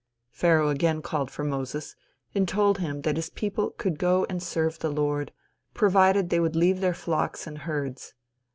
Pharaoh 0.31 0.69
again 0.69 1.03
called 1.03 1.29
for 1.29 1.43
Moses, 1.43 1.95
and 2.33 2.47
told 2.47 2.79
him 2.79 3.03
that 3.03 3.17
his 3.17 3.29
people 3.29 3.69
could 3.69 3.99
go 3.99 4.25
and 4.31 4.41
serve 4.41 4.79
the 4.79 4.89
Lord, 4.89 5.31
provided 5.75 6.31
they 6.31 6.39
would 6.39 6.55
leave 6.55 6.79
their 6.81 6.95
flocks 6.95 7.45
and 7.45 7.59
herds. 7.59 8.15